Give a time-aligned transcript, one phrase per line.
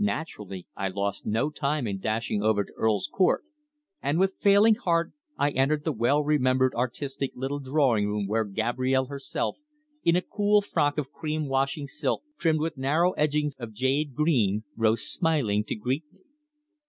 [0.00, 3.44] Naturally I lost no time in dashing over to Earl's Court,
[4.02, 9.06] and with failing heart I entered the well remembered artistic little drawing room where Gabrielle
[9.06, 9.56] herself,
[10.02, 14.64] in a cool frock of cream washing silk trimmed with narrow edgings of jade green,
[14.76, 16.22] rose smiling to greet me.